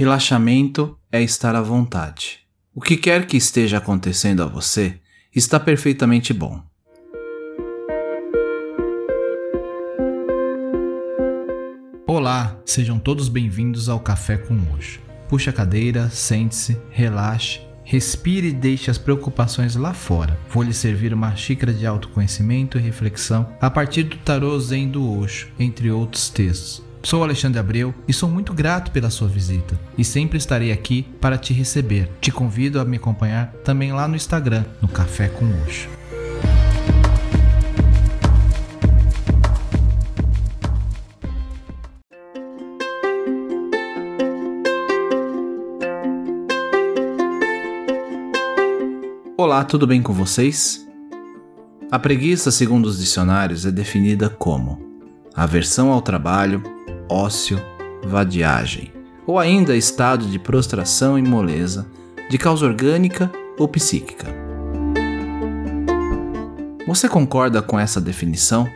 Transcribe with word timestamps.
Relaxamento 0.00 0.96
é 1.12 1.22
estar 1.22 1.54
à 1.54 1.60
vontade. 1.60 2.38
O 2.74 2.80
que 2.80 2.96
quer 2.96 3.26
que 3.26 3.36
esteja 3.36 3.76
acontecendo 3.76 4.42
a 4.42 4.46
você 4.46 4.98
está 5.36 5.60
perfeitamente 5.60 6.32
bom. 6.32 6.58
Olá, 12.06 12.58
sejam 12.64 12.98
todos 12.98 13.28
bem-vindos 13.28 13.90
ao 13.90 14.00
Café 14.00 14.38
com 14.38 14.54
Hoje. 14.72 15.02
Puxe 15.28 15.50
a 15.50 15.52
cadeira, 15.52 16.08
sente-se, 16.08 16.80
relaxe, 16.88 17.60
respire 17.84 18.48
e 18.48 18.52
deixe 18.54 18.90
as 18.90 18.96
preocupações 18.96 19.76
lá 19.76 19.92
fora. 19.92 20.40
Vou 20.48 20.62
lhe 20.62 20.72
servir 20.72 21.12
uma 21.12 21.36
xícara 21.36 21.74
de 21.74 21.84
autoconhecimento 21.84 22.78
e 22.78 22.80
reflexão 22.80 23.54
a 23.60 23.68
partir 23.68 24.04
do 24.04 24.16
tarô 24.16 24.58
Zen 24.58 24.88
do 24.88 25.06
Osho, 25.20 25.48
entre 25.58 25.90
outros 25.90 26.30
textos. 26.30 26.89
Sou 27.02 27.22
Alexandre 27.22 27.58
Abreu 27.58 27.94
e 28.06 28.12
sou 28.12 28.28
muito 28.28 28.52
grato 28.52 28.90
pela 28.90 29.08
sua 29.08 29.26
visita 29.26 29.78
e 29.96 30.04
sempre 30.04 30.36
estarei 30.36 30.70
aqui 30.70 31.02
para 31.18 31.38
te 31.38 31.54
receber. 31.54 32.10
Te 32.20 32.30
convido 32.30 32.78
a 32.78 32.84
me 32.84 32.98
acompanhar 32.98 33.52
também 33.64 33.90
lá 33.90 34.06
no 34.06 34.16
Instagram, 34.16 34.64
no 34.82 34.88
Café 34.88 35.28
com 35.28 35.46
Oxo. 35.62 35.88
Olá, 49.38 49.64
tudo 49.64 49.86
bem 49.86 50.02
com 50.02 50.12
vocês? 50.12 50.86
A 51.90 51.98
preguiça, 51.98 52.50
segundo 52.50 52.84
os 52.84 52.98
dicionários, 52.98 53.64
é 53.64 53.72
definida 53.72 54.28
como 54.28 54.89
aversão 55.34 55.92
ao 55.92 56.02
trabalho, 56.02 56.62
ócio, 57.08 57.60
vadiagem, 58.04 58.92
ou 59.26 59.38
ainda 59.38 59.76
estado 59.76 60.26
de 60.26 60.38
prostração 60.38 61.18
e 61.18 61.22
moleza, 61.22 61.86
de 62.28 62.36
causa 62.36 62.66
orgânica 62.66 63.30
ou 63.58 63.68
psíquica. 63.68 64.26
Você 66.86 67.08
concorda 67.08 67.62
com 67.62 67.78
essa 67.78 68.00
definição? 68.00 68.68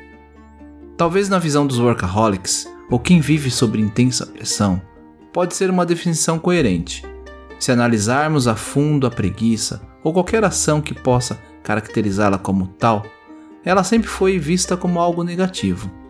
Talvez 0.96 1.28
na 1.28 1.38
visão 1.38 1.66
dos 1.66 1.80
workaholics, 1.80 2.68
ou 2.88 2.98
quem 3.00 3.20
vive 3.20 3.50
sob 3.50 3.80
intensa 3.80 4.26
pressão, 4.26 4.80
pode 5.32 5.56
ser 5.56 5.70
uma 5.70 5.84
definição 5.84 6.38
coerente. 6.38 7.04
Se 7.58 7.72
analisarmos 7.72 8.46
a 8.46 8.54
fundo 8.54 9.06
a 9.06 9.10
preguiça 9.10 9.82
ou 10.04 10.12
qualquer 10.12 10.44
ação 10.44 10.80
que 10.80 10.94
possa 10.94 11.38
caracterizá-la 11.64 12.38
como 12.38 12.68
tal, 12.68 13.04
ela 13.64 13.82
sempre 13.82 14.08
foi 14.08 14.38
vista 14.38 14.76
como 14.76 15.00
algo 15.00 15.24
negativo 15.24 16.03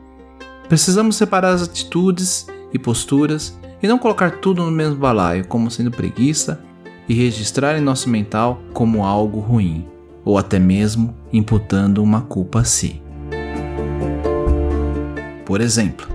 Precisamos 0.69 1.17
separar 1.17 1.51
as 1.51 1.63
atitudes 1.63 2.47
e 2.73 2.79
posturas 2.79 3.59
e 3.83 3.87
não 3.87 3.99
colocar 3.99 4.39
tudo 4.39 4.65
no 4.65 4.71
mesmo 4.71 4.97
balaio, 4.97 5.47
como 5.47 5.71
sendo 5.71 5.91
preguiça, 5.91 6.65
e 7.07 7.13
registrar 7.13 7.77
em 7.77 7.83
nosso 7.83 8.09
mental 8.09 8.63
como 8.73 9.05
algo 9.05 9.41
ruim, 9.41 9.87
ou 10.25 10.39
até 10.39 10.59
mesmo 10.59 11.15
imputando 11.31 12.03
uma 12.03 12.23
culpa 12.23 12.61
a 12.61 12.65
si. 12.65 13.03
Por 15.45 15.61
exemplo, 15.61 16.09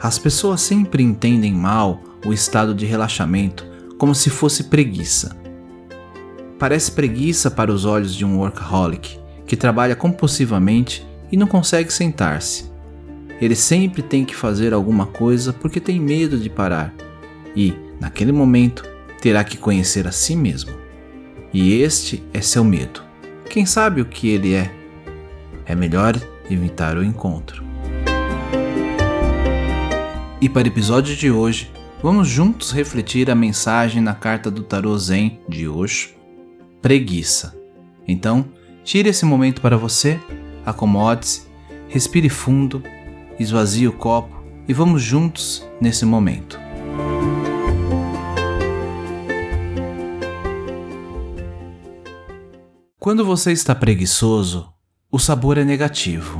as 0.00 0.18
pessoas 0.18 0.62
sempre 0.62 1.02
entendem 1.02 1.52
mal 1.52 2.00
o 2.24 2.32
estado 2.32 2.74
de 2.74 2.86
relaxamento 2.86 3.66
como 3.98 4.14
se 4.14 4.30
fosse 4.30 4.64
preguiça. 4.64 5.36
Parece 6.58 6.92
preguiça 6.92 7.50
para 7.50 7.70
os 7.70 7.84
olhos 7.84 8.14
de 8.14 8.24
um 8.24 8.38
workaholic 8.38 9.20
que 9.46 9.56
trabalha 9.56 9.94
compulsivamente 9.94 11.06
e 11.30 11.36
não 11.36 11.46
consegue 11.46 11.92
sentar-se. 11.92 12.69
Ele 13.40 13.54
sempre 13.54 14.02
tem 14.02 14.24
que 14.24 14.36
fazer 14.36 14.74
alguma 14.74 15.06
coisa 15.06 15.52
porque 15.52 15.80
tem 15.80 15.98
medo 15.98 16.36
de 16.36 16.50
parar 16.50 16.94
e, 17.56 17.74
naquele 17.98 18.32
momento, 18.32 18.84
terá 19.20 19.42
que 19.42 19.56
conhecer 19.56 20.06
a 20.06 20.12
si 20.12 20.36
mesmo. 20.36 20.72
E 21.52 21.80
este 21.80 22.22
é 22.32 22.40
seu 22.40 22.62
medo. 22.62 23.02
Quem 23.48 23.64
sabe 23.64 24.00
o 24.00 24.04
que 24.04 24.28
ele 24.28 24.54
é? 24.54 24.70
É 25.64 25.74
melhor 25.74 26.20
evitar 26.50 26.96
o 26.96 27.04
encontro. 27.04 27.64
E 30.40 30.48
para 30.48 30.64
o 30.64 30.70
episódio 30.70 31.16
de 31.16 31.30
hoje, 31.30 31.70
vamos 32.02 32.28
juntos 32.28 32.72
refletir 32.72 33.30
a 33.30 33.34
mensagem 33.34 34.00
na 34.00 34.14
carta 34.14 34.50
do 34.50 34.62
Tarô 34.62 34.96
Zen 34.98 35.40
de 35.48 35.66
hoje: 35.66 36.16
preguiça. 36.80 37.58
Então, 38.06 38.44
tire 38.84 39.08
esse 39.08 39.24
momento 39.24 39.60
para 39.60 39.76
você, 39.76 40.18
acomode-se, 40.64 41.42
respire 41.88 42.28
fundo 42.28 42.82
esvazie 43.42 43.88
o 43.88 43.92
copo 43.92 44.44
e 44.68 44.74
vamos 44.74 45.02
juntos 45.02 45.66
nesse 45.80 46.04
momento. 46.04 46.60
Quando 52.98 53.24
você 53.24 53.50
está 53.50 53.74
preguiçoso, 53.74 54.70
o 55.10 55.18
sabor 55.18 55.56
é 55.56 55.64
negativo. 55.64 56.38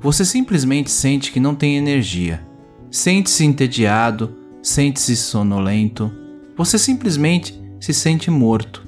Você 0.00 0.24
simplesmente 0.24 0.90
sente 0.90 1.30
que 1.30 1.38
não 1.38 1.54
tem 1.54 1.76
energia, 1.76 2.44
sente-se 2.90 3.44
entediado, 3.44 4.36
sente-se 4.60 5.14
sonolento, 5.16 6.10
você 6.56 6.76
simplesmente 6.76 7.56
se 7.80 7.94
sente 7.94 8.32
morto. 8.32 8.84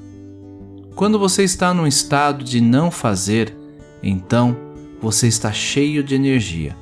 Quando 0.96 1.18
você 1.18 1.44
está 1.44 1.72
num 1.72 1.86
estado 1.86 2.44
de 2.44 2.60
não 2.60 2.90
fazer, 2.90 3.56
então 4.02 4.56
você 5.00 5.26
está 5.26 5.52
cheio 5.52 6.02
de 6.02 6.14
energia. 6.14 6.76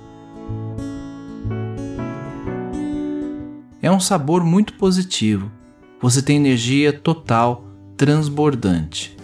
É 3.80 3.90
um 3.90 4.00
sabor 4.00 4.42
muito 4.42 4.74
positivo. 4.74 5.50
Você 6.00 6.20
tem 6.20 6.36
energia 6.36 6.92
total, 6.92 7.64
transbordante. 7.96 9.16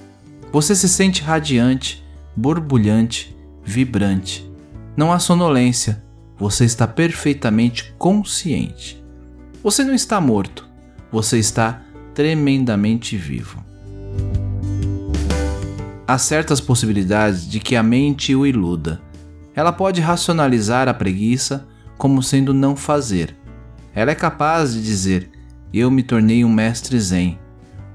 Você 0.52 0.74
se 0.74 0.88
sente 0.88 1.22
radiante, 1.22 2.04
borbulhante, 2.36 3.36
vibrante. 3.64 4.48
Não 4.96 5.12
há 5.12 5.18
sonolência. 5.18 6.02
Você 6.38 6.64
está 6.64 6.86
perfeitamente 6.86 7.92
consciente. 7.98 9.02
Você 9.62 9.82
não 9.82 9.94
está 9.94 10.20
morto. 10.20 10.68
Você 11.10 11.38
está 11.38 11.82
tremendamente 12.14 13.16
vivo 13.16 13.63
há 16.06 16.18
certas 16.18 16.60
possibilidades 16.60 17.48
de 17.48 17.60
que 17.60 17.76
a 17.76 17.82
mente 17.82 18.34
o 18.34 18.46
iluda. 18.46 19.00
Ela 19.54 19.72
pode 19.72 20.00
racionalizar 20.00 20.88
a 20.88 20.94
preguiça 20.94 21.66
como 21.96 22.22
sendo 22.22 22.52
não 22.52 22.74
fazer. 22.74 23.36
Ela 23.94 24.10
é 24.10 24.14
capaz 24.14 24.74
de 24.74 24.82
dizer: 24.82 25.30
Eu 25.72 25.90
me 25.90 26.02
tornei 26.02 26.44
um 26.44 26.52
mestre 26.52 26.98
zen, 26.98 27.38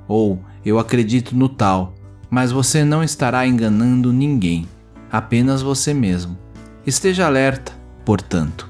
ou 0.07 0.41
Eu 0.65 0.79
acredito 0.79 1.35
no 1.35 1.49
tal, 1.49 1.95
mas 2.29 2.51
você 2.51 2.83
não 2.83 3.03
estará 3.03 3.45
enganando 3.45 4.13
ninguém, 4.13 4.67
apenas 5.11 5.61
você 5.61 5.93
mesmo. 5.93 6.37
Esteja 6.85 7.25
alerta, 7.25 7.73
portanto. 8.05 8.68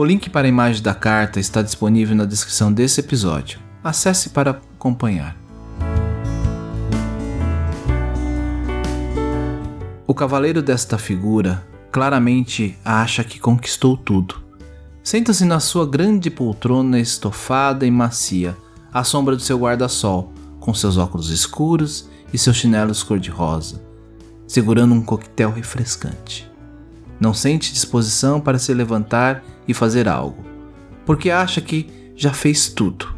O 0.00 0.04
link 0.06 0.30
para 0.30 0.46
a 0.46 0.48
imagem 0.48 0.82
da 0.82 0.94
carta 0.94 1.38
está 1.38 1.60
disponível 1.60 2.16
na 2.16 2.24
descrição 2.24 2.72
desse 2.72 3.00
episódio. 3.00 3.60
Acesse 3.84 4.30
para 4.30 4.52
acompanhar. 4.52 5.36
O 10.06 10.14
cavaleiro 10.14 10.62
desta 10.62 10.96
figura 10.96 11.62
claramente 11.92 12.78
acha 12.82 13.22
que 13.22 13.38
conquistou 13.38 13.94
tudo. 13.94 14.42
Senta-se 15.02 15.44
na 15.44 15.60
sua 15.60 15.86
grande 15.86 16.30
poltrona 16.30 16.98
estofada 16.98 17.84
e 17.84 17.90
macia, 17.90 18.56
à 18.90 19.04
sombra 19.04 19.36
do 19.36 19.42
seu 19.42 19.58
guarda-sol, 19.58 20.32
com 20.58 20.72
seus 20.72 20.96
óculos 20.96 21.28
escuros 21.28 22.08
e 22.32 22.38
seus 22.38 22.56
chinelos 22.56 23.02
cor-de-rosa, 23.02 23.82
segurando 24.46 24.94
um 24.94 25.02
coquetel 25.02 25.52
refrescante. 25.52 26.50
Não 27.20 27.34
sente 27.34 27.70
disposição 27.70 28.40
para 28.40 28.58
se 28.58 28.72
levantar 28.72 29.44
e 29.70 29.74
fazer 29.74 30.08
algo, 30.08 30.44
porque 31.06 31.30
acha 31.30 31.60
que 31.60 31.86
já 32.16 32.32
fez 32.32 32.68
tudo. 32.68 33.14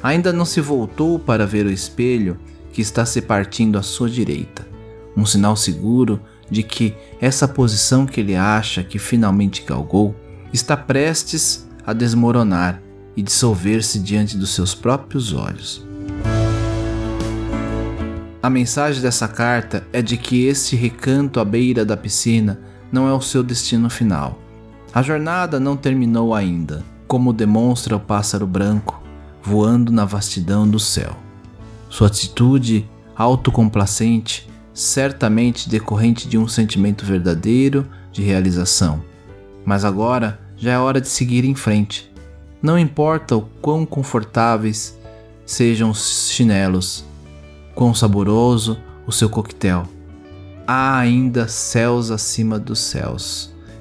Ainda 0.00 0.32
não 0.32 0.44
se 0.44 0.60
voltou 0.60 1.18
para 1.18 1.46
ver 1.46 1.66
o 1.66 1.70
espelho 1.70 2.38
que 2.72 2.80
está 2.80 3.04
se 3.04 3.20
partindo 3.20 3.76
à 3.76 3.82
sua 3.82 4.08
direita, 4.08 4.66
um 5.16 5.26
sinal 5.26 5.56
seguro 5.56 6.20
de 6.48 6.62
que 6.62 6.94
essa 7.20 7.48
posição 7.48 8.06
que 8.06 8.20
ele 8.20 8.36
acha 8.36 8.84
que 8.84 8.98
finalmente 8.98 9.64
galgou 9.64 10.14
está 10.52 10.76
prestes 10.76 11.66
a 11.84 11.92
desmoronar 11.92 12.80
e 13.16 13.22
dissolver-se 13.22 13.98
diante 13.98 14.36
dos 14.36 14.50
seus 14.50 14.74
próprios 14.74 15.32
olhos. 15.32 15.84
A 18.40 18.48
mensagem 18.48 19.02
dessa 19.02 19.26
carta 19.26 19.84
é 19.92 20.00
de 20.00 20.16
que 20.16 20.46
este 20.46 20.76
recanto 20.76 21.40
à 21.40 21.44
beira 21.44 21.84
da 21.84 21.96
piscina 21.96 22.60
não 22.90 23.08
é 23.08 23.12
o 23.12 23.20
seu 23.20 23.42
destino 23.42 23.90
final. 23.90 24.38
A 24.94 25.00
jornada 25.00 25.58
não 25.58 25.76
terminou 25.76 26.34
ainda, 26.34 26.84
como 27.06 27.32
demonstra 27.32 27.96
o 27.96 28.00
pássaro 28.00 28.46
branco 28.46 29.02
voando 29.42 29.90
na 29.90 30.04
vastidão 30.04 30.68
do 30.68 30.78
céu. 30.78 31.16
Sua 31.88 32.06
atitude 32.06 32.88
autocomplacente 33.16 34.48
certamente 34.72 35.68
decorrente 35.68 36.28
de 36.28 36.38
um 36.38 36.48
sentimento 36.48 37.04
verdadeiro 37.04 37.86
de 38.10 38.22
realização. 38.22 39.02
Mas 39.64 39.84
agora 39.84 40.40
já 40.56 40.72
é 40.72 40.78
hora 40.78 41.00
de 41.00 41.08
seguir 41.08 41.44
em 41.44 41.54
frente. 41.54 42.10
Não 42.62 42.78
importa 42.78 43.36
o 43.36 43.42
quão 43.60 43.84
confortáveis 43.84 44.98
sejam 45.44 45.90
os 45.90 46.30
chinelos, 46.30 47.04
quão 47.74 47.94
saboroso 47.94 48.78
o 49.06 49.12
seu 49.12 49.28
coquetel. 49.28 49.86
Há 50.66 50.98
ainda 50.98 51.48
céus 51.48 52.10
acima 52.10 52.58
dos 52.58 52.78
céus, 52.78 53.51